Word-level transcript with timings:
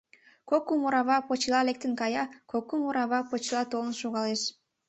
Кок-кум 0.49 0.81
орва 0.87 1.17
почела 1.27 1.61
лектын 1.67 1.93
кая, 1.99 2.23
кок-кум 2.51 2.81
орва 2.89 3.19
почела 3.29 3.63
толын 3.71 3.93
шогалеш. 4.01 4.41